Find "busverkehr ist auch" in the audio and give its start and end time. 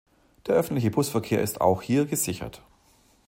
0.89-1.83